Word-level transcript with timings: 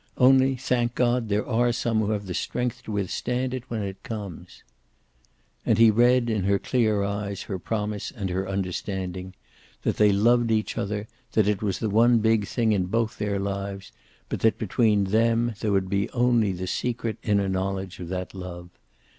Only, 0.17 0.55
thank 0.55 0.95
God, 0.95 1.29
there 1.29 1.45
are 1.47 1.71
some 1.71 1.99
who 1.99 2.09
have 2.09 2.25
the 2.25 2.33
strength 2.33 2.81
to 2.85 2.91
withstand 2.93 3.53
it 3.53 3.69
when 3.69 3.83
it 3.83 4.01
comes." 4.01 4.63
And 5.63 5.77
he 5.77 5.91
read 5.91 6.27
in 6.27 6.45
her 6.45 6.57
clear 6.57 7.03
eyes 7.03 7.43
her 7.43 7.59
promise 7.59 8.09
and 8.09 8.31
her 8.31 8.49
understanding; 8.49 9.35
that 9.83 9.97
they 9.97 10.11
loved 10.11 10.49
each 10.49 10.75
other, 10.75 11.07
that 11.33 11.47
it 11.47 11.61
was 11.61 11.77
the 11.77 11.87
one 11.87 12.17
big 12.17 12.47
thing 12.47 12.71
in 12.71 12.85
both 12.87 13.19
their 13.19 13.37
lives, 13.37 13.91
but 14.27 14.39
that 14.39 14.57
between 14.57 15.03
them 15.03 15.53
there 15.59 15.71
would 15.71 15.87
be 15.87 16.09
only 16.13 16.51
the 16.51 16.65
secret 16.65 17.19
inner 17.21 17.47
knowledge 17.47 17.99
of 17.99 18.07
that 18.09 18.33
love. 18.33 18.69